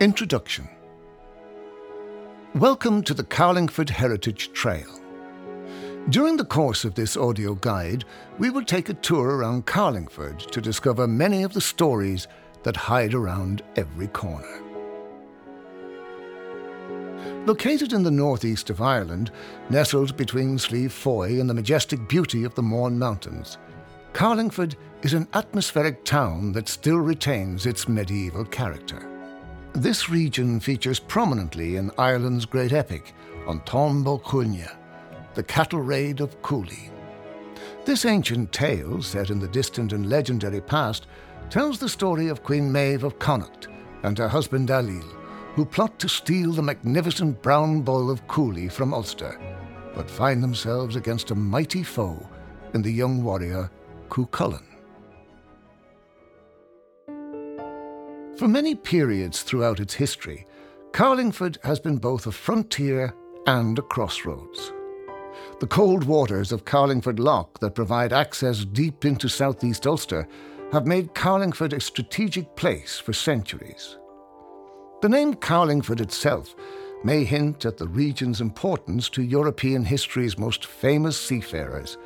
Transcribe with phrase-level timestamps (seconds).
[0.00, 0.66] Introduction
[2.54, 4.88] Welcome to the Carlingford Heritage Trail.
[6.08, 8.06] During the course of this audio guide,
[8.38, 12.28] we will take a tour around Carlingford to discover many of the stories
[12.62, 14.62] that hide around every corner.
[17.44, 19.30] Located in the northeast of Ireland,
[19.68, 23.58] nestled between Slieve Foy and the majestic beauty of the Mourne Mountains,
[24.14, 29.09] Carlingford is an atmospheric town that still retains its medieval character.
[29.72, 33.14] This region features prominently in Ireland's great epic,
[33.46, 34.68] Táin Cúailnge,
[35.34, 36.90] the cattle raid of Cooley.
[37.84, 41.06] This ancient tale, set in the distant and legendary past,
[41.50, 43.68] tells the story of Queen Maeve of Connacht
[44.02, 45.08] and her husband Ailill,
[45.54, 49.40] who plot to steal the magnificent brown bull of Cooley from Ulster,
[49.94, 52.28] but find themselves against a mighty foe
[52.74, 53.70] in the young warrior
[54.08, 54.69] Cuchulainn.
[58.40, 60.46] For many periods throughout its history,
[60.92, 63.14] Carlingford has been both a frontier
[63.46, 64.72] and a crossroads.
[65.60, 70.26] The cold waters of Carlingford Lough that provide access deep into southeast Ulster
[70.72, 73.98] have made Carlingford a strategic place for centuries.
[75.02, 76.56] The name Carlingford itself
[77.04, 81.98] may hint at the region's importance to European history's most famous seafarers,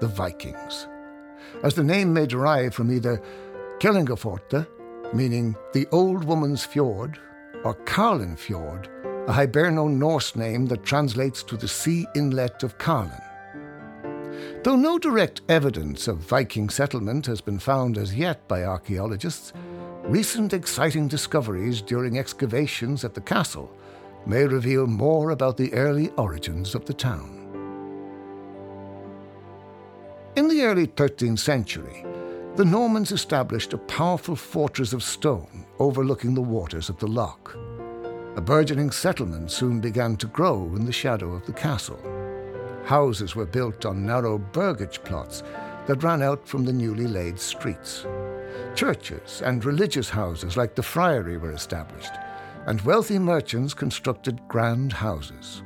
[0.00, 0.88] the Vikings,
[1.62, 3.22] as the name may derive from either
[3.78, 4.66] Kellingaforte,
[5.12, 7.18] meaning the Old Woman's Fjord,
[7.64, 8.88] or Carlin Fjord,
[9.26, 13.20] a Hiberno Norse name that translates to the sea inlet of Carlin.
[14.62, 19.52] Though no direct evidence of Viking settlement has been found as yet by archaeologists,
[20.04, 23.70] recent exciting discoveries during excavations at the castle
[24.26, 27.32] may reveal more about the early origins of the town.
[30.36, 32.04] In the early 13th century,
[32.56, 37.54] the Normans established a powerful fortress of stone overlooking the waters of the loch.
[38.34, 42.00] A burgeoning settlement soon began to grow in the shadow of the castle.
[42.86, 45.42] Houses were built on narrow burgage plots
[45.86, 48.06] that ran out from the newly laid streets.
[48.74, 52.12] Churches and religious houses like the friary were established,
[52.66, 55.62] and wealthy merchants constructed grand houses.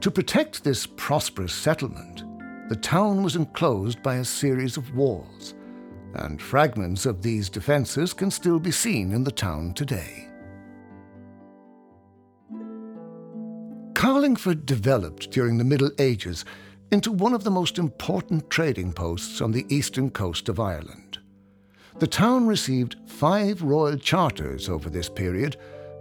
[0.00, 2.24] To protect this prosperous settlement,
[2.70, 5.52] the town was enclosed by a series of walls
[6.14, 10.28] and fragments of these defences can still be seen in the town today.
[13.94, 16.44] Carlingford developed during the Middle Ages
[16.90, 21.18] into one of the most important trading posts on the eastern coast of Ireland.
[21.98, 25.56] The town received five royal charters over this period,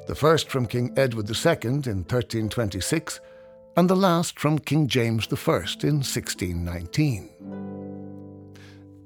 [0.07, 3.19] the first from King Edward II in 1326,
[3.77, 5.35] and the last from King James I
[5.83, 7.70] in 1619.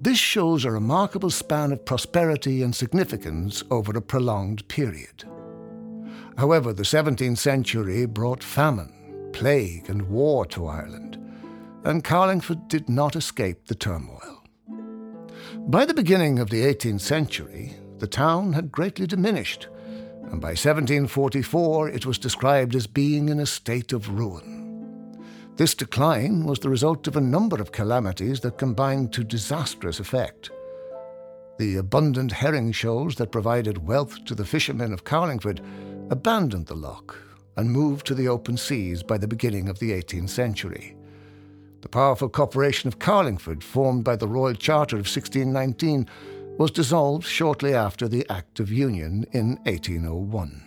[0.05, 5.23] This shows a remarkable span of prosperity and significance over a prolonged period.
[6.37, 11.17] However, the 17th century brought famine, plague, and war to Ireland,
[11.83, 14.43] and Carlingford did not escape the turmoil.
[15.61, 19.69] By the beginning of the 18th century, the town had greatly diminished,
[20.29, 24.54] and by 1744 it was described as being in a state of ruin.
[25.57, 30.51] This decline was the result of a number of calamities that combined to disastrous effect.
[31.57, 35.61] The abundant herring shoals that provided wealth to the fishermen of Carlingford
[36.09, 37.17] abandoned the loch
[37.55, 40.97] and moved to the open seas by the beginning of the 18th century.
[41.79, 46.05] The powerful corporation of Carlingford, formed by the Royal Charter of 1619,
[46.57, 50.64] was dissolved shortly after the Act of Union in 1801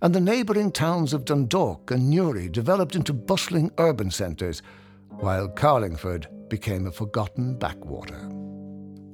[0.00, 4.62] and the neighbouring towns of Dundalk and Newry developed into bustling urban centres,
[5.08, 8.28] while Carlingford became a forgotten backwater.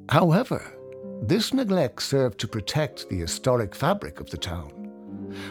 [0.08, 0.74] However,
[1.22, 4.72] this neglect served to protect the historic fabric of the town.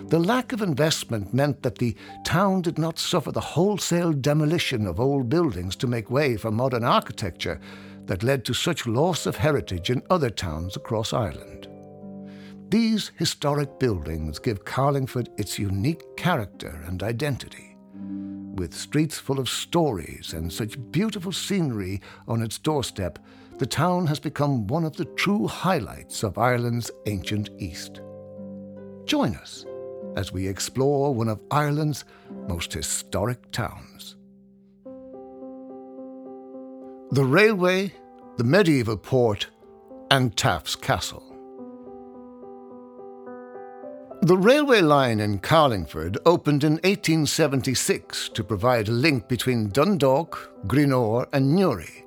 [0.07, 1.95] The lack of investment meant that the
[2.25, 6.83] town did not suffer the wholesale demolition of old buildings to make way for modern
[6.83, 7.59] architecture
[8.05, 11.66] that led to such loss of heritage in other towns across Ireland.
[12.69, 17.77] These historic buildings give Carlingford its unique character and identity.
[18.55, 23.19] With streets full of stories and such beautiful scenery on its doorstep,
[23.57, 28.01] the town has become one of the true highlights of Ireland's ancient East.
[29.05, 29.65] Join us
[30.17, 32.03] as we explore one of Ireland's
[32.49, 34.17] most historic towns.
[37.11, 37.93] The railway,
[38.35, 39.47] the medieval port,
[40.11, 41.26] and Taaffe's Castle.
[44.27, 51.29] The railway line in Carlingford opened in 1876 to provide a link between Dundalk, Greenore,
[51.31, 52.03] and Newry,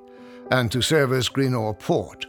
[0.51, 2.27] and to service Greenore Port,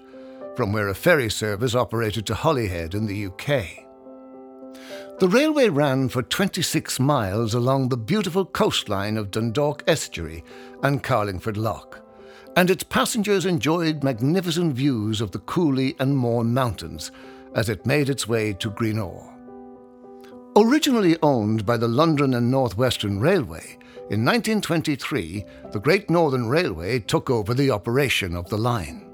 [0.57, 3.85] from where a ferry service operated to Holyhead in the UK.
[5.19, 10.43] The railway ran for 26 miles along the beautiful coastline of Dundalk Estuary
[10.83, 12.01] and Carlingford Lough,
[12.57, 17.13] and its passengers enjoyed magnificent views of the Cooley and Mourne Mountains
[17.55, 19.32] as it made its way to Greenore.
[20.55, 23.79] Originally owned by the London and North Western Railway,
[24.11, 29.09] in 1923 the Great Northern Railway took over the operation of the line.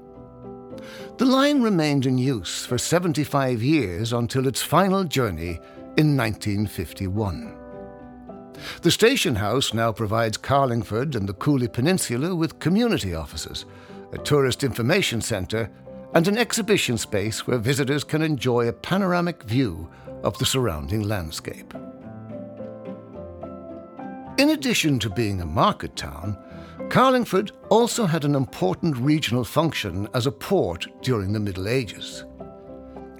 [1.17, 5.61] The line remained in use for 75 years until its final journey
[5.95, 7.55] in 1951.
[8.81, 13.63] The station house now provides Carlingford and the Cooley Peninsula with community offices,
[14.11, 15.71] a tourist information centre,
[16.13, 19.89] and an exhibition space where visitors can enjoy a panoramic view
[20.23, 21.73] of the surrounding landscape.
[24.37, 26.37] In addition to being a market town,
[26.89, 32.25] Carlingford also had an important regional function as a port during the Middle Ages.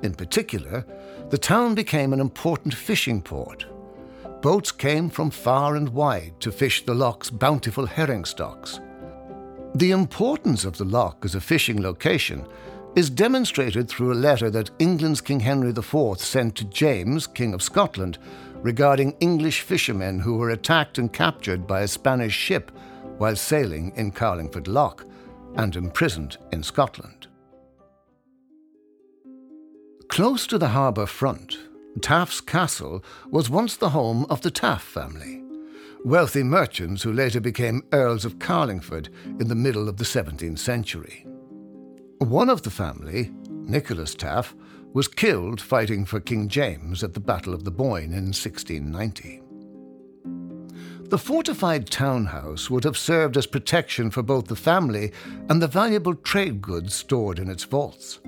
[0.02, 0.86] In particular,
[1.30, 3.66] the town became an important fishing port.
[4.42, 8.80] Boats came from far and wide to fish the loch's bountiful herring stocks.
[9.76, 12.48] The importance of the loch as a fishing location
[12.96, 17.62] is demonstrated through a letter that England's King Henry IV sent to James, King of
[17.62, 18.18] Scotland,
[18.56, 22.72] regarding English fishermen who were attacked and captured by a Spanish ship
[23.18, 24.98] while sailing in Carlingford Lough
[25.56, 27.28] and imprisoned in Scotland.
[30.10, 31.58] Close to the harbour front,
[32.02, 35.44] Taaffe's Castle was once the home of the Taff family,
[36.04, 39.10] wealthy merchants who later became Earls of Carlingford
[39.40, 41.26] in the middle of the 17th century.
[42.20, 44.54] One of the family, Nicholas Taaffe,
[44.92, 49.42] was killed fighting for King James at the Battle of the Boyne in 1690.
[51.08, 55.14] The fortified townhouse would have served as protection for both the family
[55.48, 58.20] and the valuable trade goods stored in its vaults.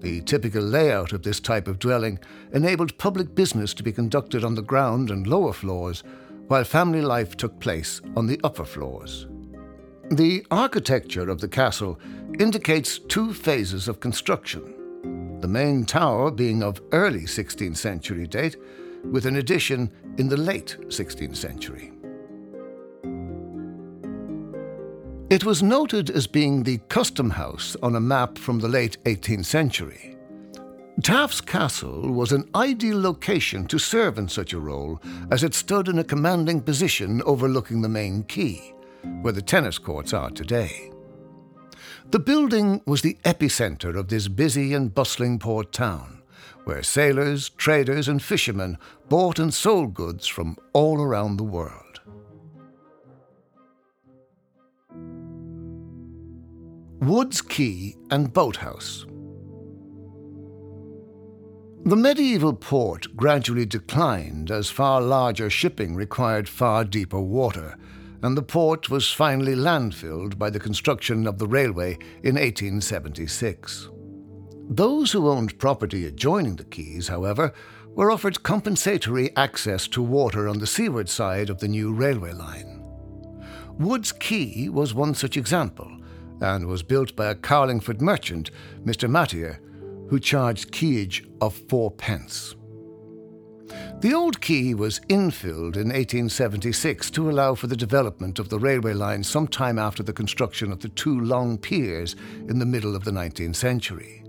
[0.00, 2.18] The typical layout of this type of dwelling
[2.52, 6.02] enabled public business to be conducted on the ground and lower floors,
[6.48, 9.28] while family life took place on the upper floors.
[10.10, 12.00] The architecture of the castle
[12.38, 14.74] indicates two phases of construction
[15.40, 18.56] the main tower being of early 16th century date,
[19.04, 21.92] with an addition in the late 16th century.
[25.30, 29.44] It was noted as being the custom house on a map from the late 18th
[29.44, 30.16] century.
[31.02, 35.00] Taaffe's Castle was an ideal location to serve in such a role,
[35.30, 38.74] as it stood in a commanding position overlooking the main quay,
[39.22, 40.90] where the tennis courts are today.
[42.10, 46.22] The building was the epicenter of this busy and bustling port town,
[46.64, 48.78] where sailors, traders, and fishermen
[49.08, 52.00] bought and sold goods from all around the world.
[57.00, 59.06] Woods Quay and Boathouse.
[61.84, 67.76] The medieval port gradually declined as far larger shipping required far deeper water,
[68.22, 71.92] and the port was finally landfilled by the construction of the railway
[72.22, 73.88] in 1876.
[74.70, 77.52] Those who owned property adjoining the quays, however,
[77.94, 82.84] were offered compensatory access to water on the seaward side of the new railway line.
[83.78, 85.90] Woods Quay was one such example
[86.40, 88.50] and was built by a Carlingford merchant,
[88.84, 89.08] Mr.
[89.08, 89.58] Mattier,
[90.08, 92.54] who charged quayage of four pence.
[94.00, 98.94] The old quay was infilled in 1876 to allow for the development of the railway
[98.94, 102.16] line sometime after the construction of the two long piers
[102.48, 104.22] in the middle of the 19th century.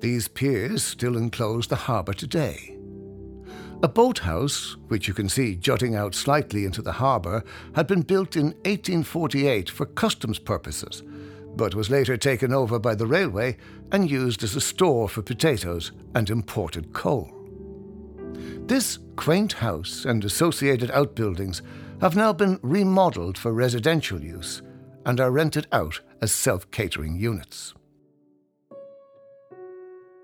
[0.00, 2.76] These piers still enclose the harbour today.
[3.82, 7.44] A boathouse, which you can see jutting out slightly into the harbour,
[7.74, 11.02] had been built in 1848 for customs purposes
[11.56, 13.56] but was later taken over by the railway
[13.90, 17.35] and used as a store for potatoes and imported coal.
[18.66, 21.62] This quaint house and associated outbuildings
[22.00, 24.62] have now been remodeled for residential use
[25.04, 27.74] and are rented out as self catering units.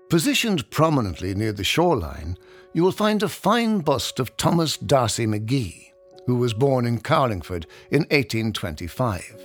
[0.09, 2.37] Positioned prominently near the shoreline,
[2.73, 5.91] you will find a fine bust of Thomas D'Arcy McGee,
[6.27, 9.35] who was born in Carlingford in 1825.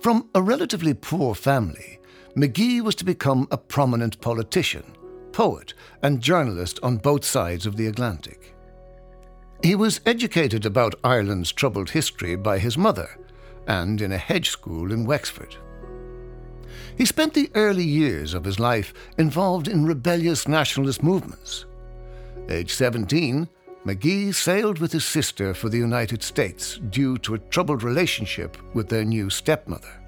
[0.00, 1.98] From a relatively poor family,
[2.36, 4.84] McGee was to become a prominent politician,
[5.32, 8.54] poet, and journalist on both sides of the Atlantic.
[9.62, 13.18] He was educated about Ireland's troubled history by his mother
[13.66, 15.56] and in a hedge school in Wexford.
[16.96, 21.66] He spent the early years of his life involved in rebellious nationalist movements.
[22.48, 23.48] Age 17,
[23.86, 28.88] McGee sailed with his sister for the United States due to a troubled relationship with
[28.88, 29.99] their new stepmother.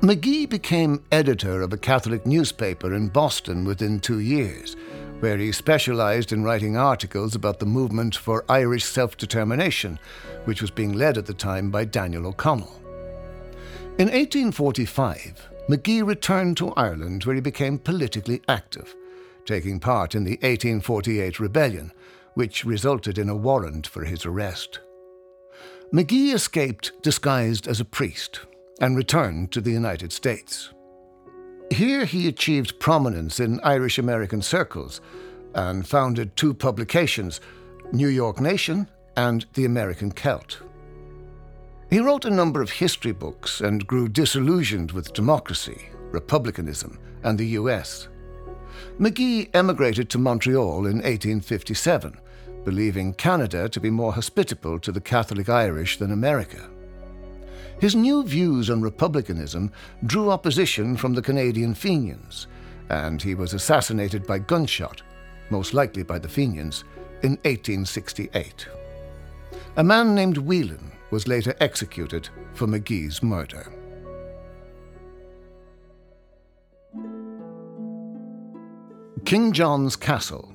[0.00, 4.74] McGee became editor of a Catholic newspaper in Boston within two years,
[5.20, 9.98] where he specialised in writing articles about the movement for Irish self determination,
[10.46, 12.74] which was being led at the time by Daniel O'Connell.
[13.98, 18.96] In 1845, McGee returned to Ireland where he became politically active,
[19.44, 21.92] taking part in the 1848 rebellion,
[22.32, 24.80] which resulted in a warrant for his arrest.
[25.92, 28.40] McGee escaped disguised as a priest
[28.80, 30.70] and returned to the United States.
[31.70, 35.00] Here he achieved prominence in Irish American circles
[35.54, 37.40] and founded two publications,
[37.92, 40.58] New York Nation and The American Celt.
[41.90, 47.48] He wrote a number of history books and grew disillusioned with democracy, republicanism, and the
[47.58, 48.08] US.
[48.98, 52.18] McGee emigrated to Montreal in 1857,
[52.64, 56.68] believing Canada to be more hospitable to the Catholic Irish than America.
[57.80, 59.72] His new views on republicanism
[60.04, 62.46] drew opposition from the Canadian Fenians,
[62.90, 65.00] and he was assassinated by gunshot,
[65.48, 66.84] most likely by the Fenians,
[67.22, 68.68] in 1868.
[69.76, 73.72] A man named Whelan was later executed for McGee's murder.
[79.24, 80.52] King John's Castle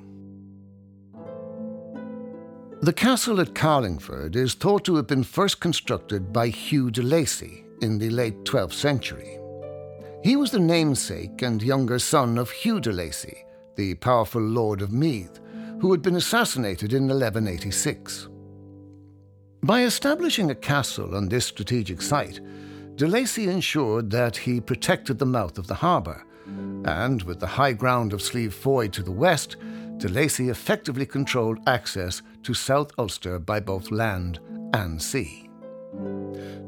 [2.86, 7.64] The castle at Carlingford is thought to have been first constructed by Hugh de Lacy
[7.82, 9.40] in the late 12th century.
[10.22, 14.92] He was the namesake and younger son of Hugh de Lacy, the powerful Lord of
[14.92, 15.40] Meath,
[15.80, 18.28] who had been assassinated in 1186.
[19.64, 22.38] By establishing a castle on this strategic site,
[22.94, 26.24] de Lacy ensured that he protected the mouth of the harbour,
[26.84, 29.56] and with the high ground of Slieve Foy to the west,
[29.98, 34.40] de Lacy effectively controlled access to South Ulster by both land
[34.74, 35.48] and sea.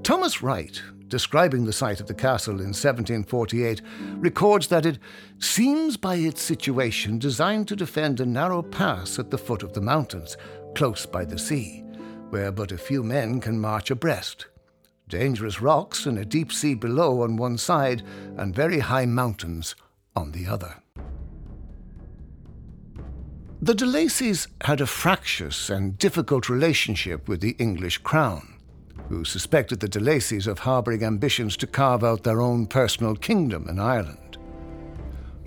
[0.03, 3.83] Thomas Wright, describing the site of the castle in 1748,
[4.17, 4.99] records that it
[5.39, 9.81] seems by its situation designed to defend a narrow pass at the foot of the
[9.81, 10.37] mountains,
[10.75, 11.85] close by the sea
[12.31, 14.47] where but a few men can march abreast.
[15.09, 18.03] Dangerous rocks and a deep sea below on one side,
[18.37, 19.75] and very high mountains
[20.15, 20.83] on the other.
[23.61, 28.55] The de Lacys had a fractious and difficult relationship with the English crown,
[29.09, 33.67] who suspected the de Lacys of harbouring ambitions to carve out their own personal kingdom
[33.69, 34.39] in Ireland.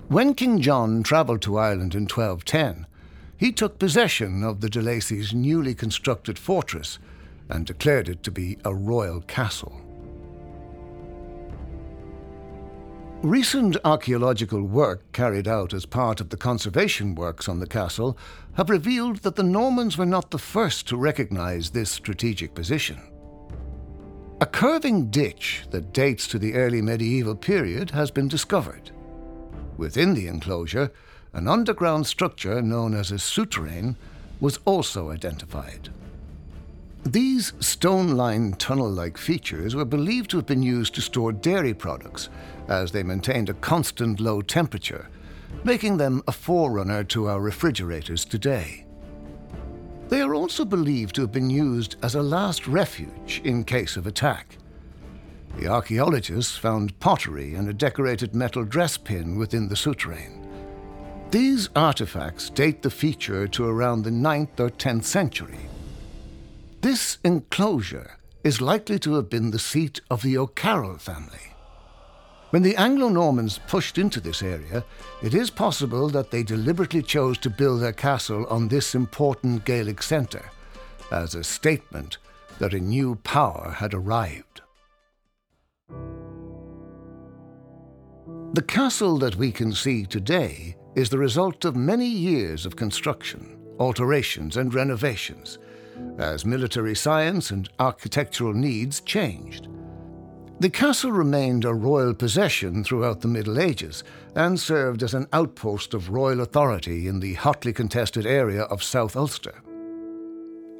[0.08, 2.86] When King John travelled to Ireland in 1210,
[3.38, 6.98] he took possession of the de Lacys' newly constructed fortress
[7.48, 9.80] and declared it to be a royal castle.
[13.22, 18.18] Recent archaeological work carried out as part of the conservation works on the castle
[18.54, 23.00] have revealed that the Normans were not the first to recognize this strategic position.
[24.40, 28.90] A curving ditch that dates to the early medieval period has been discovered.
[29.76, 30.90] Within the enclosure,
[31.32, 33.96] an underground structure known as a souterrain
[34.40, 35.90] was also identified.
[37.04, 41.74] These stone lined tunnel like features were believed to have been used to store dairy
[41.74, 42.28] products,
[42.68, 45.08] as they maintained a constant low temperature,
[45.64, 48.86] making them a forerunner to our refrigerators today.
[50.08, 54.06] They are also believed to have been used as a last refuge in case of
[54.06, 54.58] attack.
[55.56, 60.46] The archaeologists found pottery and a decorated metal dress pin within the souterrain.
[61.30, 65.58] These artifacts date the feature to around the 9th or 10th century.
[66.82, 71.54] This enclosure is likely to have been the seat of the O'Carroll family.
[72.50, 74.84] When the Anglo Normans pushed into this area,
[75.22, 80.02] it is possible that they deliberately chose to build their castle on this important Gaelic
[80.02, 80.50] centre
[81.12, 82.18] as a statement
[82.58, 84.60] that a new power had arrived.
[88.54, 93.56] The castle that we can see today is the result of many years of construction,
[93.78, 95.58] alterations, and renovations,
[96.18, 99.68] as military science and architectural needs changed.
[100.60, 104.04] The castle remained a royal possession throughout the Middle Ages
[104.36, 109.16] and served as an outpost of royal authority in the hotly contested area of South
[109.16, 109.60] Ulster.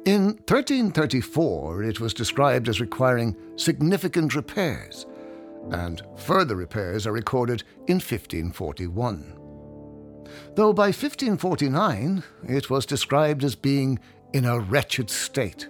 [0.05, 5.05] In 1334, it was described as requiring significant repairs,
[5.71, 9.39] and further repairs are recorded in 1541
[10.55, 13.99] though by 1549 it was described as being
[14.33, 15.69] in a wretched state.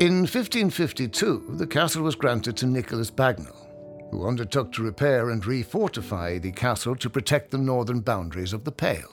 [0.00, 3.68] In 1552, the castle was granted to Nicholas Bagnall,
[4.10, 8.72] who undertook to repair and refortify the castle to protect the northern boundaries of the
[8.72, 9.12] Pale.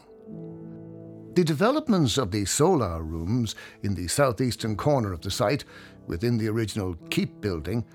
[1.33, 5.65] The developments of the solar rooms in the southeastern corner of the site,
[6.07, 7.85] within the original keep building,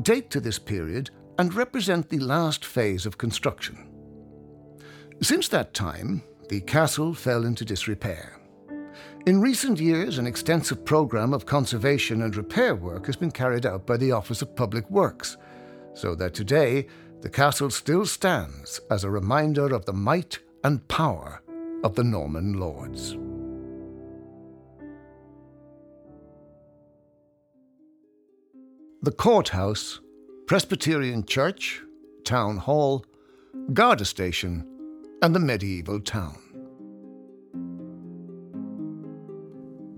[0.00, 3.86] date to this period and represent the last phase of construction.
[5.20, 8.37] Since that time, the castle fell into disrepair.
[9.28, 13.84] In recent years, an extensive program of conservation and repair work has been carried out
[13.84, 15.36] by the Office of Public Works,
[15.92, 16.86] so that today
[17.20, 21.42] the castle still stands as a reminder of the might and power
[21.84, 23.18] of the Norman lords.
[29.02, 30.00] The courthouse,
[30.46, 31.82] Presbyterian church,
[32.24, 33.04] town hall,
[33.74, 34.66] Garda station,
[35.20, 36.47] and the medieval town.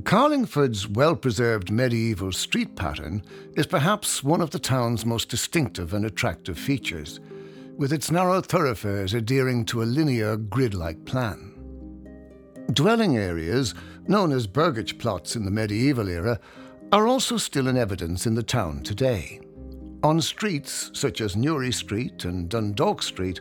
[0.05, 3.23] Carlingford's well preserved medieval street pattern
[3.57, 7.19] is perhaps one of the town's most distinctive and attractive features,
[7.77, 11.53] with its narrow thoroughfares adhering to a linear grid like plan.
[12.73, 13.75] Dwelling areas,
[14.07, 16.39] known as burgage plots in the medieval era,
[16.93, 19.41] are also still in evidence in the town today.
[20.03, 23.41] On streets such as Newry Street and Dundalk Street,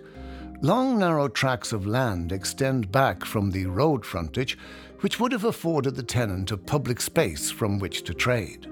[0.62, 4.58] long narrow tracts of land extend back from the road frontage
[5.02, 8.68] which would have afforded the tenant a public space from which to trade.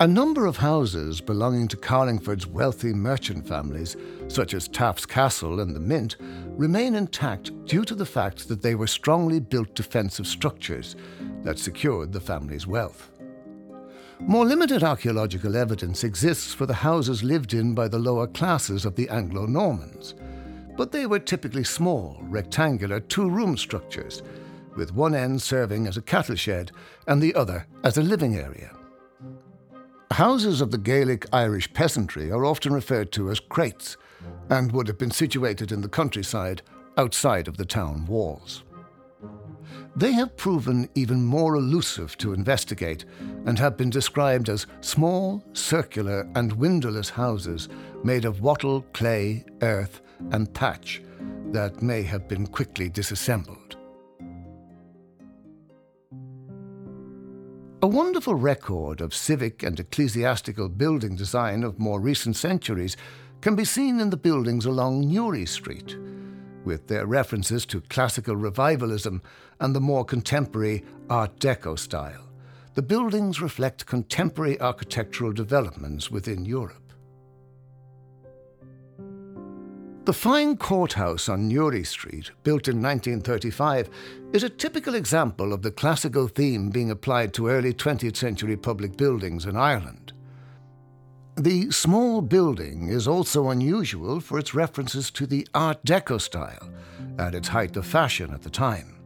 [0.00, 3.96] A number of houses belonging to Carlingford's wealthy merchant families,
[4.26, 6.16] such as Taaffe's Castle and the Mint,
[6.48, 10.96] remain intact due to the fact that they were strongly built defensive structures
[11.42, 13.12] that secured the family's wealth.
[14.18, 18.96] More limited archaeological evidence exists for the houses lived in by the lower classes of
[18.96, 20.14] the Anglo Normans,
[20.76, 24.22] but they were typically small, rectangular two room structures,
[24.76, 26.72] with one end serving as a cattle shed
[27.06, 28.70] and the other as a living area.
[30.10, 33.96] Houses of the Gaelic Irish peasantry are often referred to as creats
[34.50, 36.62] and would have been situated in the countryside
[36.96, 38.62] outside of the town walls.
[39.96, 43.04] They have proven even more elusive to investigate
[43.46, 47.68] and have been described as small, circular, and windowless houses
[48.02, 51.02] made of wattle, clay, earth, and thatch
[51.52, 53.76] that may have been quickly disassembled.
[57.82, 62.96] A wonderful record of civic and ecclesiastical building design of more recent centuries
[63.42, 65.98] can be seen in the buildings along Newry Street,
[66.64, 69.20] with their references to classical revivalism
[69.60, 72.26] and the more contemporary Art Deco style.
[72.72, 76.83] The buildings reflect contemporary architectural developments within Europe.
[80.04, 83.88] The fine courthouse on Newry Street, built in 1935,
[84.34, 88.98] is a typical example of the classical theme being applied to early 20th century public
[88.98, 90.12] buildings in Ireland.
[91.36, 96.68] The small building is also unusual for its references to the Art Deco style,
[97.18, 98.96] at its height of fashion at the time,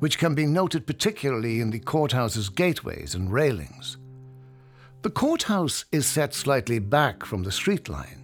[0.00, 3.96] which can be noted particularly in the courthouse's gateways and railings.
[5.02, 8.21] The courthouse is set slightly back from the street line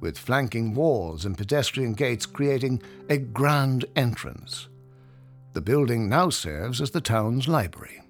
[0.00, 4.68] with flanking walls and pedestrian gates creating a grand entrance.
[5.52, 8.02] The building now serves as the town's library.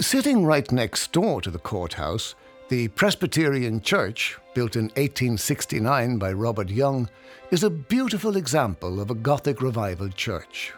[0.00, 2.34] Sitting right next door to the courthouse,
[2.70, 7.08] the Presbyterian Church, built in 1869 by Robert Young,
[7.50, 10.72] is a beautiful example of a Gothic revival church.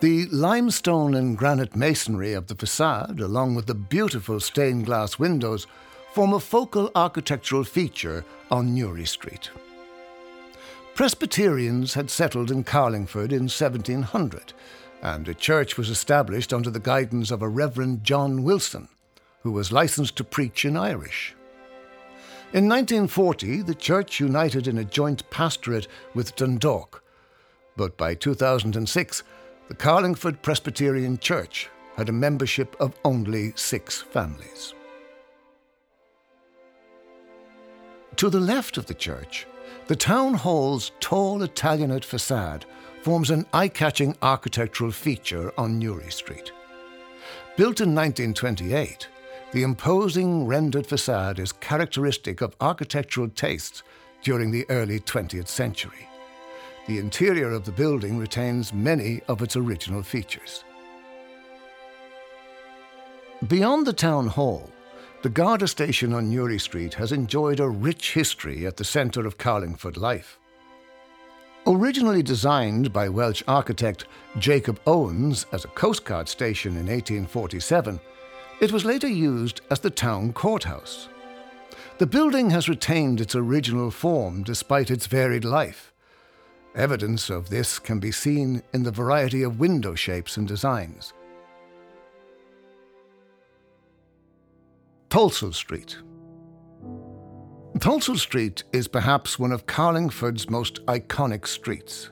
[0.00, 5.66] The limestone and granite masonry of the facade, along with the beautiful stained glass windows,
[6.14, 9.50] form a focal architectural feature on Newry Street.
[10.94, 14.52] Presbyterians had settled in Carlingford in 1700,
[15.02, 18.86] and a church was established under the guidance of a Reverend John Wilson,
[19.42, 21.34] who was licensed to preach in Irish.
[22.52, 27.02] In 1940, the church united in a joint pastorate with Dundalk,
[27.76, 29.24] but by 2006,
[29.66, 34.74] the Carlingford Presbyterian Church had a membership of only six families.
[38.16, 39.46] To the left of the church,
[39.88, 42.64] the town hall's tall Italianate facade
[43.02, 46.52] forms an eye catching architectural feature on Newry Street.
[47.56, 49.08] Built in 1928,
[49.52, 53.82] the imposing rendered facade is characteristic of architectural tastes
[54.22, 56.08] during the early 20th century.
[56.86, 60.64] The interior of the building retains many of its original features.
[63.48, 64.70] Beyond the town hall,
[65.24, 69.38] the Garda station on Newry Street has enjoyed a rich history at the centre of
[69.38, 70.38] Carlingford life.
[71.66, 74.04] Originally designed by Welsh architect
[74.38, 77.98] Jacob Owens as a coastguard station in 1847,
[78.60, 81.08] it was later used as the town courthouse.
[81.96, 85.94] The building has retained its original form despite its varied life.
[86.74, 91.14] Evidence of this can be seen in the variety of window shapes and designs.
[95.14, 95.96] Tholsel Street.
[97.78, 102.10] Tholsel Street is perhaps one of Carlingford's most iconic streets,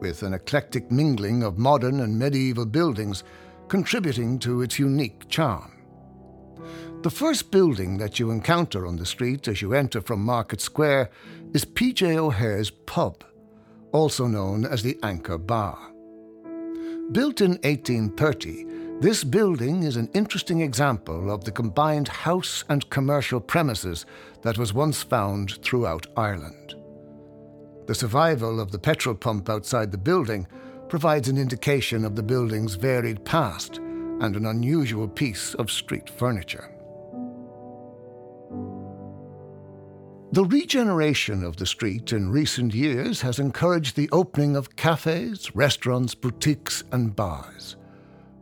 [0.00, 3.24] with an eclectic mingling of modern and medieval buildings
[3.68, 5.70] contributing to its unique charm.
[7.02, 11.10] The first building that you encounter on the street as you enter from Market Square
[11.52, 12.16] is P.J.
[12.16, 13.22] O'Hare's Pub,
[13.92, 15.78] also known as the Anchor Bar.
[17.12, 23.40] Built in 1830, this building is an interesting example of the combined house and commercial
[23.40, 24.04] premises
[24.42, 26.74] that was once found throughout Ireland.
[27.86, 30.46] The survival of the petrol pump outside the building
[30.90, 36.70] provides an indication of the building's varied past and an unusual piece of street furniture.
[40.32, 46.14] The regeneration of the street in recent years has encouraged the opening of cafes, restaurants,
[46.14, 47.76] boutiques, and bars.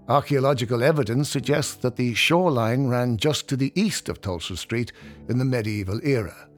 [0.09, 4.90] Archaeological evidence suggests that the shoreline ran just to the east of Tholsel Street
[5.29, 6.49] in the medieval era,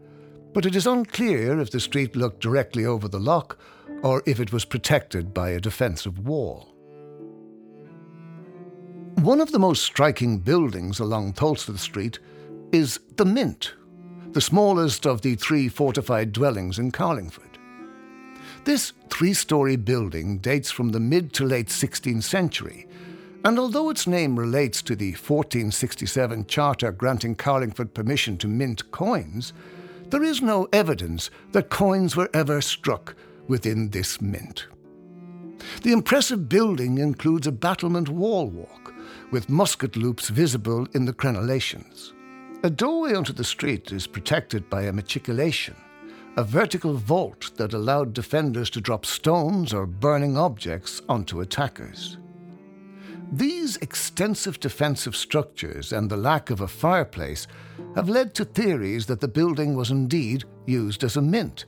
[0.53, 3.59] but it is unclear if the street looked directly over the loch
[4.03, 6.75] or if it was protected by a defensive wall.
[9.17, 12.21] One of the most striking buildings along Tholsel Street
[12.71, 13.75] is the Mint,
[14.31, 17.59] the smallest of the three fortified dwellings in Carlingford.
[18.65, 22.87] This three story building dates from the mid to late 16th century,
[23.44, 29.53] and although its name relates to the 1467 charter granting Carlingford permission to mint coins,
[30.11, 33.14] there is no evidence that coins were ever struck
[33.46, 34.66] within this mint.
[35.83, 38.94] The impressive building includes a battlement wall walk,
[39.31, 42.12] with musket loops visible in the crenellations.
[42.62, 45.76] A doorway onto the street is protected by a machicolation,
[46.37, 52.18] a vertical vault that allowed defenders to drop stones or burning objects onto attackers.
[53.33, 57.47] These extensive defensive structures and the lack of a fireplace
[57.95, 61.64] have led to theories that the building was indeed used as a mint,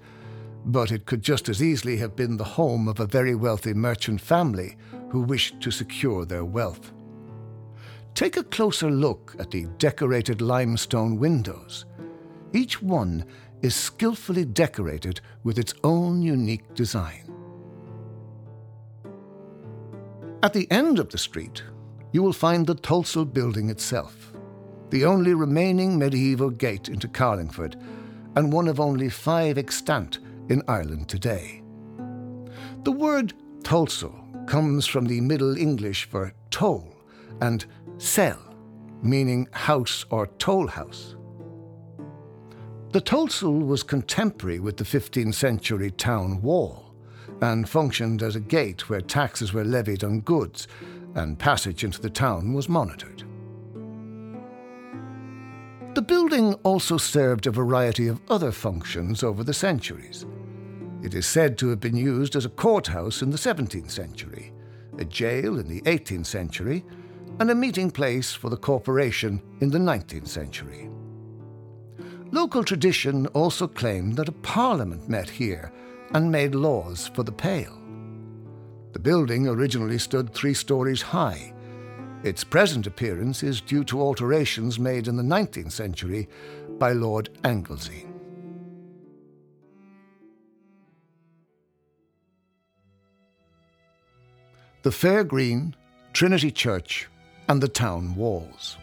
[0.64, 4.20] but it could just as easily have been the home of a very wealthy merchant
[4.20, 4.77] family
[5.11, 6.92] who wished to secure their wealth.
[8.14, 11.85] Take a closer look at the decorated limestone windows.
[12.53, 13.25] Each one
[13.62, 17.32] is skillfully decorated with its own unique design.
[20.44, 21.62] At the end of the street,
[22.11, 24.33] you will find the Tholsel building itself,
[24.90, 27.76] the only remaining medieval gate into Carlingford,
[28.35, 31.62] and one of only five extant in Ireland today.
[32.83, 36.92] The word Tholsel comes from the Middle English for toll
[37.40, 37.64] and
[37.98, 38.42] cell,
[39.00, 41.14] meaning house or toll house.
[42.90, 46.82] The Tholsel was contemporary with the 15th century town wall
[47.42, 50.68] and functioned as a gate where taxes were levied on goods
[51.16, 53.24] and passage into the town was monitored.
[55.94, 60.24] The building also served a variety of other functions over the centuries.
[61.02, 64.52] It is said to have been used as a courthouse in the 17th century,
[64.98, 66.85] a jail in the 18th century,
[67.40, 70.88] and a meeting place for the corporation in the 19th century.
[72.31, 75.72] Local tradition also claimed that a parliament met here
[76.14, 77.79] and made laws for the Pale.
[78.92, 81.55] The building originally stood three stories high.
[82.22, 86.29] Its present appearance is due to alterations made in the 19th century
[86.79, 88.07] by Lord Anglesey.
[94.83, 95.75] The Fair Green,
[96.12, 97.09] Trinity Church,
[97.48, 98.77] and the town walls.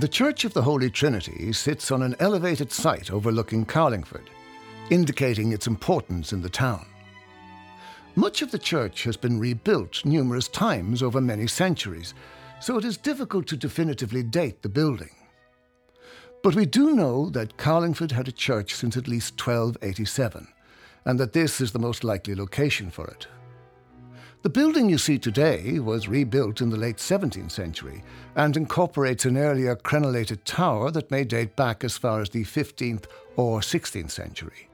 [0.00, 4.30] The Church of the Holy Trinity sits on an elevated site overlooking Carlingford,
[4.88, 6.86] indicating its importance in the town.
[8.14, 12.14] Much of the church has been rebuilt numerous times over many centuries,
[12.62, 15.14] so it is difficult to definitively date the building.
[16.42, 20.48] But we do know that Carlingford had a church since at least 1287,
[21.04, 23.26] and that this is the most likely location for it.
[24.42, 28.02] The building you see today was rebuilt in the late 17th century
[28.36, 33.04] and incorporates an earlier crenellated tower that may date back as far as the 15th
[33.36, 34.70] or 16th century.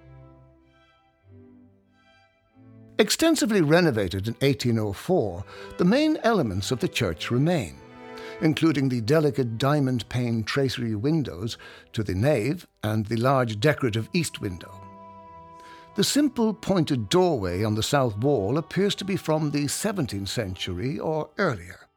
[3.00, 5.44] Extensively renovated in 1804,
[5.78, 7.74] the main elements of the church remain,
[8.40, 11.58] including the delicate diamond paned tracery windows
[11.92, 14.85] to the nave and the large decorative east window.
[15.96, 20.98] The simple pointed doorway on the south wall appears to be from the 17th century
[20.98, 21.88] or earlier.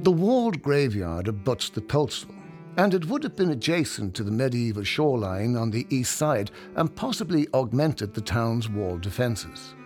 [0.00, 2.34] The walled graveyard abuts the Tholsel,
[2.76, 6.92] and it would have been adjacent to the medieval shoreline on the east side and
[6.96, 9.76] possibly augmented the town's wall defences.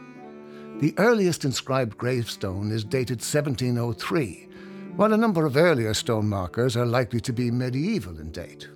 [0.80, 4.48] The earliest inscribed gravestone is dated 1703,
[4.96, 8.68] while a number of earlier stone markers are likely to be medieval in date.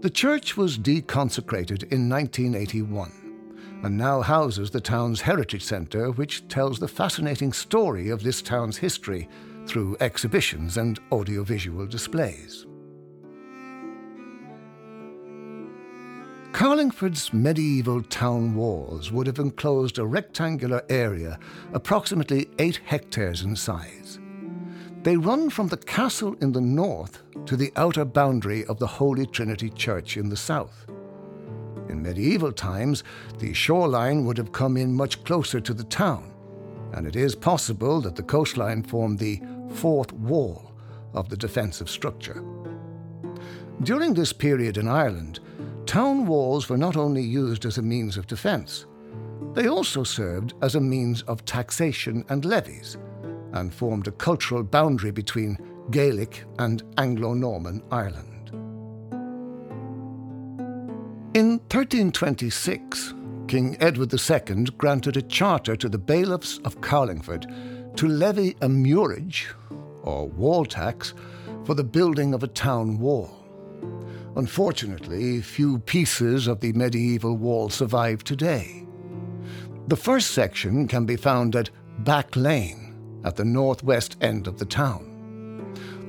[0.00, 3.12] The church was deconsecrated in 1981
[3.84, 8.78] and now houses the town's Heritage Centre, which tells the fascinating story of this town's
[8.78, 9.28] history
[9.66, 12.66] through exhibitions and audiovisual displays.
[16.52, 21.38] Carlingford's medieval town walls would have enclosed a rectangular area
[21.74, 24.18] approximately eight hectares in size.
[25.02, 29.24] They run from the castle in the north to the outer boundary of the Holy
[29.26, 30.86] Trinity Church in the south.
[31.88, 33.02] In medieval times,
[33.38, 36.34] the shoreline would have come in much closer to the town,
[36.92, 40.70] and it is possible that the coastline formed the fourth wall
[41.14, 42.44] of the defensive structure.
[43.82, 45.40] During this period in Ireland,
[45.86, 48.84] town walls were not only used as a means of defence,
[49.54, 52.98] they also served as a means of taxation and levies,
[53.52, 55.58] and formed a cultural boundary between
[55.90, 58.50] Gaelic and Anglo Norman Ireland.
[61.32, 63.14] In 1326,
[63.46, 67.46] King Edward II granted a charter to the bailiffs of Carlingford
[67.96, 69.48] to levy a murage,
[70.02, 71.14] or wall tax,
[71.64, 73.30] for the building of a town wall.
[74.36, 78.86] Unfortunately, few pieces of the medieval wall survive today.
[79.88, 82.89] The first section can be found at Back Lane,
[83.24, 85.06] at the northwest end of the town.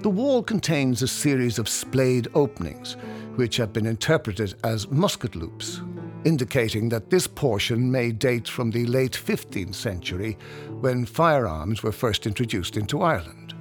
[0.01, 2.97] The wall contains a series of splayed openings
[3.35, 5.81] which have been interpreted as musket loops,
[6.25, 10.37] indicating that this portion may date from the late 15th century
[10.79, 13.53] when firearms were first introduced into Ireland.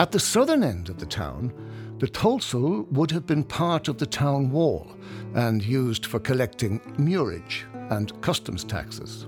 [0.00, 1.52] At the southern end of the town,
[1.98, 4.96] the Tholsel would have been part of the town wall
[5.34, 9.26] and used for collecting murage and customs taxes.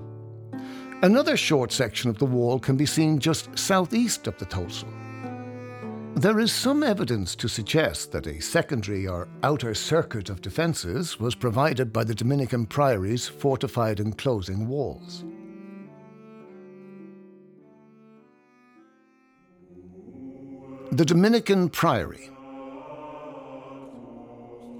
[1.03, 4.87] Another short section of the wall can be seen just southeast of the Tholsel.
[6.15, 11.35] There is some evidence to suggest that a secondary or outer circuit of defences was
[11.35, 15.23] provided by the Dominican priory's fortified enclosing walls.
[20.91, 22.31] The Dominican Priory.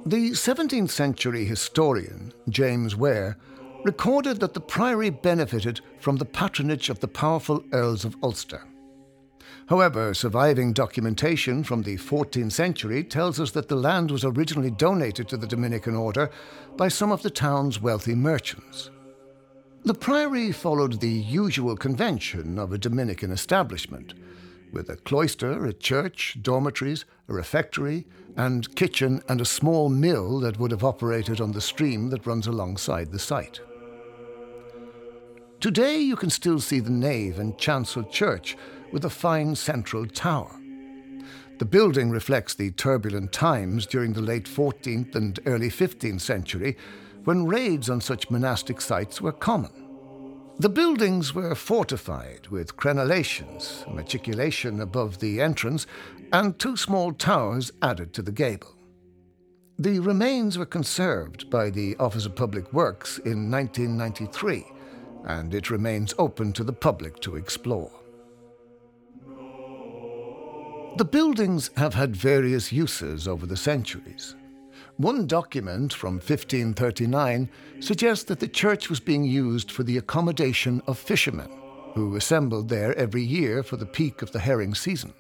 [0.08, 3.38] The 17th century historian, James Ware,
[3.84, 8.64] recorded that the priory benefited from the patronage of the powerful Earls of Ulster.
[9.68, 15.28] However, surviving documentation from the 14th century tells us that the land was originally donated
[15.28, 16.30] to the Dominican order
[16.78, 18.90] by some of the town's wealthy merchants.
[19.84, 24.14] The priory followed the usual convention of a Dominican establishment,
[24.72, 30.60] with a cloister, a church, dormitories, a refectory, and kitchen, and a small mill that
[30.60, 33.60] would have operated on the stream that runs alongside the site.
[35.60, 38.56] Today you can still see the nave and chancel church
[38.92, 40.56] with a fine central tower.
[41.58, 46.78] The building reflects the turbulent times during the late 14th and early 15th century
[47.24, 49.87] when raids on such monastic sites were common.
[50.60, 55.86] The buildings were fortified with crenellations, a machicolation above the entrance,
[56.34, 58.76] and two small towers added to the gable.
[59.78, 64.66] The remains were conserved by the Office of Public Works in 1993,
[65.26, 67.92] and it remains open to the public to explore.
[70.98, 74.36] The buildings have had various uses over the centuries.
[74.98, 77.50] One document from 1539
[77.82, 81.52] suggests that the church was being used for the accommodation of fishermen,
[81.94, 85.14] who assembled there every year for the peak of the herring season.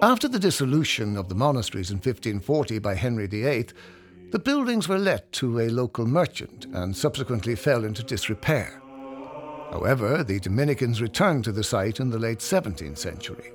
[0.00, 3.66] After the dissolution of the monasteries in 1540 by Henry VIII,
[4.30, 8.80] the buildings were let to a local merchant and subsequently fell into disrepair.
[9.72, 13.52] However, the Dominicans returned to the site in the late 17th century.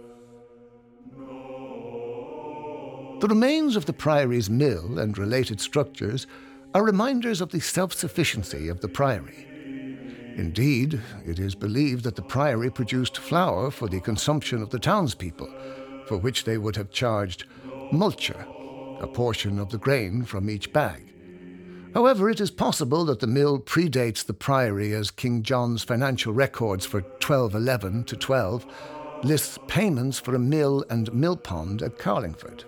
[3.19, 6.27] The remains of the priory's mill and related structures
[6.75, 9.47] are reminders of the self sufficiency of the priory.
[10.37, 15.49] Indeed, it is believed that the priory produced flour for the consumption of the townspeople,
[16.05, 17.45] for which they would have charged
[17.91, 18.45] multure,
[18.99, 21.11] a portion of the grain from each bag.
[21.95, 26.85] However, it is possible that the mill predates the priory as King John's financial records
[26.85, 28.67] for 1211 to 12
[29.23, 32.63] lists payments for a mill and mill pond at Carlingford.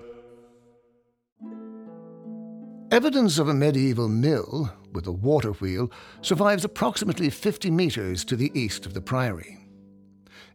[2.92, 5.92] Evidence of a medieval mill with a water wheel
[6.24, 9.60] survives approximately 50 metres to the east of the priory.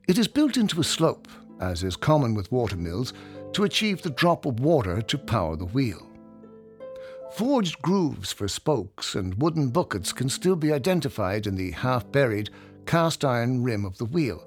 [0.09, 1.29] It is built into a slope,
[1.61, 3.12] as is common with water mills,
[3.53, 6.05] to achieve the drop of water to power the wheel.
[7.35, 12.51] Forged grooves for spokes and wooden buckets can still be identified in the half buried
[12.85, 14.44] cast iron rim of the wheel,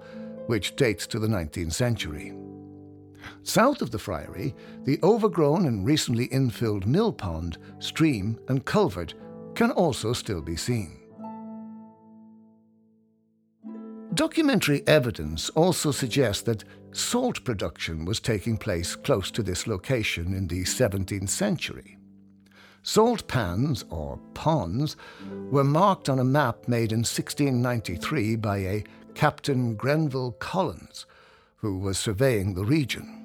[0.47, 2.33] which dates to the 19th century.
[3.43, 9.13] South of the friary, the overgrown and recently infilled mill pond, stream, and culvert
[9.55, 10.99] can also still be seen.
[14.13, 20.47] Documentary evidence also suggests that salt production was taking place close to this location in
[20.47, 21.97] the 17th century.
[22.81, 24.95] Salt pans, or ponds,
[25.51, 31.05] were marked on a map made in 1693 by a Captain Grenville Collins,
[31.57, 33.23] who was surveying the region.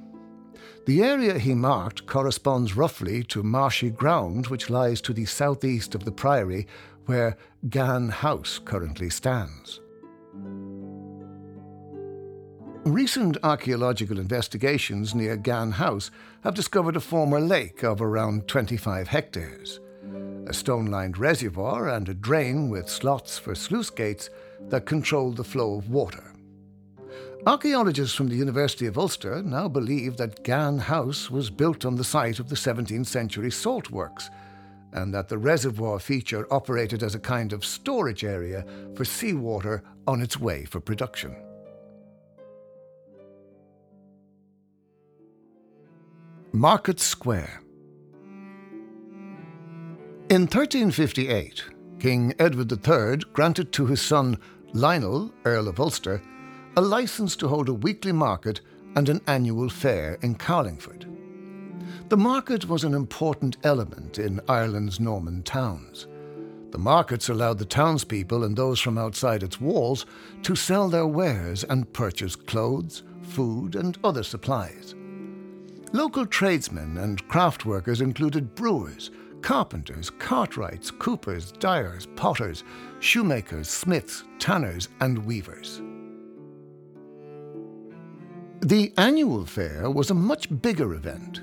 [0.87, 6.05] The area he marked corresponds roughly to marshy ground which lies to the southeast of
[6.05, 6.67] the priory
[7.07, 7.37] where
[7.69, 9.81] Ghan House currently stands.
[12.85, 16.11] Recent archaeological investigations near Ghan House
[16.43, 19.79] have discovered a former lake of around 25 hectares,
[20.49, 24.31] a stone lined reservoir, and a drain with slots for sluice gates
[24.69, 26.32] that controlled the flow of water.
[27.45, 32.05] Archaeologists from the University of Ulster now believe that Ghan House was built on the
[32.05, 34.31] site of the 17th century salt works,
[34.93, 40.23] and that the reservoir feature operated as a kind of storage area for seawater on
[40.23, 41.35] its way for production.
[46.53, 47.61] Market Square.
[50.29, 51.65] In 1358,
[51.99, 54.39] King Edward III granted to his son
[54.75, 56.23] Lionel, Earl of Ulster,
[56.77, 58.61] a license to hold a weekly market
[58.97, 61.07] and an annual fair in Carlingford.
[62.09, 66.07] The market was an important element in Ireland's Norman towns.
[66.71, 70.07] The markets allowed the townspeople and those from outside its walls
[70.43, 74.95] to sell their wares and purchase clothes, food, and other supplies.
[75.93, 79.11] Local tradesmen and craft workers included brewers,
[79.43, 82.65] carpenters, cartwrights, coopers, dyers, potters,
[83.01, 85.83] shoemakers, smiths, tanners, and weavers.
[88.65, 91.41] The annual fair was a much bigger event.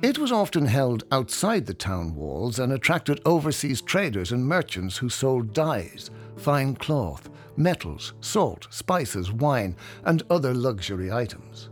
[0.00, 5.10] It was often held outside the town walls and attracted overseas traders and merchants who
[5.10, 11.68] sold dyes, fine cloth, metals, salt, spices, wine, and other luxury items.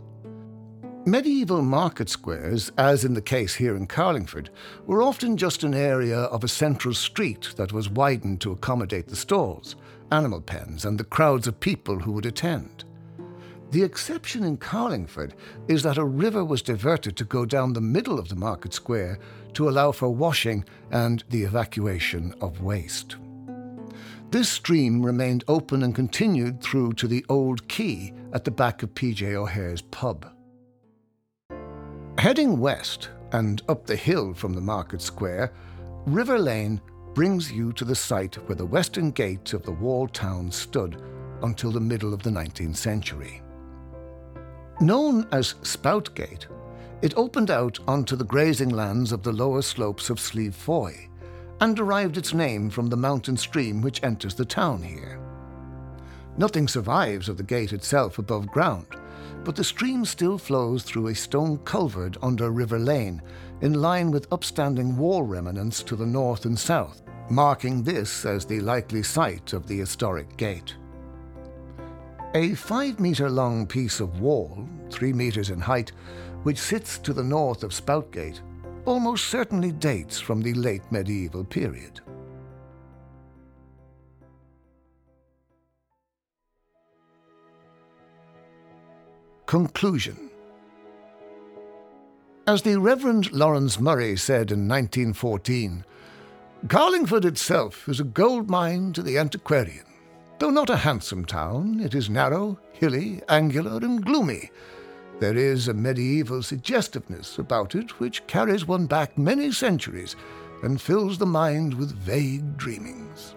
[1.07, 4.51] Medieval market squares, as in the case here in Carlingford,
[4.85, 9.15] were often just an area of a central street that was widened to accommodate the
[9.15, 9.75] stalls,
[10.11, 12.85] animal pens, and the crowds of people who would attend.
[13.75, 15.33] The exception in Carlingford
[15.67, 19.19] is that a river was diverted to go down the middle of the market square
[19.51, 23.17] to allow for washing and the evacuation of waste.
[24.31, 28.93] This stream remained open and continued through to the old quay at the back of
[28.93, 30.25] PJ O'Hare's pub.
[32.17, 35.51] Heading west and up the hill from the market square,
[36.05, 36.79] River Lane
[37.13, 41.03] brings you to the site where the western gate of the walled town stood
[41.43, 43.41] until the middle of the 19th century.
[44.81, 46.47] Known as Spout Gate,
[47.01, 51.07] it opened out onto the grazing lands of the lower slopes of Slieve Foy
[51.61, 55.21] and derived its name from the mountain stream which enters the town here.
[56.37, 58.87] Nothing survives of the gate itself above ground,
[59.45, 63.21] but the stream still flows through a stone culvert under River Lane,
[63.61, 68.59] in line with upstanding wall remnants to the north and south, marking this as the
[68.59, 70.75] likely site of the historic gate.
[72.35, 75.93] A five metre long piece of wall, three metres in height,
[76.43, 78.41] which sits to the north of Spoutgate,
[78.83, 82.01] almost certainly dates from the late medieval period.
[89.45, 90.29] Conclusion
[92.45, 95.85] As the Reverend Laurence Murray said in 1914,
[96.67, 99.85] Carlingford itself is a gold mine to the antiquarian.
[100.37, 104.51] Though not a handsome town, it is narrow, hilly, angular, and gloomy.
[105.19, 110.17] There is a medieval suggestiveness about it which carries one back many centuries
[110.61, 113.35] and fills the mind with vague dreamings.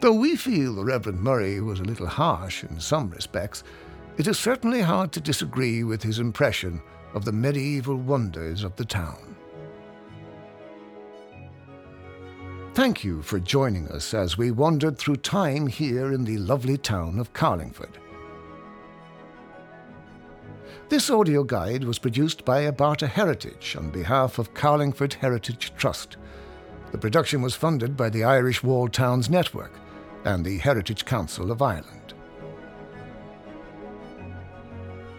[0.00, 3.62] Though we feel the Reverend Murray was a little harsh in some respects,
[4.18, 6.82] it is certainly hard to disagree with his impression
[7.14, 9.35] of the medieval wonders of the town.
[12.76, 17.18] Thank you for joining us as we wandered through time here in the lovely town
[17.18, 17.96] of Carlingford.
[20.90, 26.18] This audio guide was produced by Abarta Heritage on behalf of Carlingford Heritage Trust.
[26.92, 29.72] The production was funded by the Irish Walled Towns Network
[30.26, 32.12] and the Heritage Council of Ireland.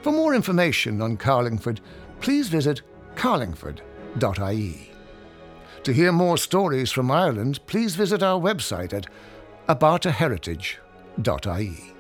[0.04, 1.82] For more information on Carlingford,
[2.22, 2.84] please visit
[3.16, 4.92] carlingford.ie.
[5.88, 9.08] To hear more stories from Ireland, please visit our website at
[9.70, 11.97] abartaheritage.ie.